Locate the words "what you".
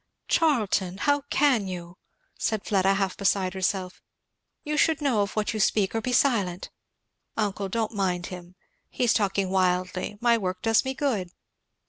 5.35-5.59